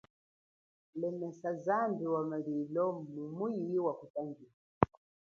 Lemesa 0.95 1.49
zambi 1.65 2.03
wa 2.11 2.19
kumalilu 2.23 2.85
mumu 3.15 3.45
iye 3.61 3.79
wa 3.85 3.93
kutangile. 3.99 4.57